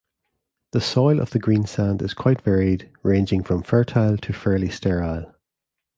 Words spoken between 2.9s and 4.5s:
ranging from fertile to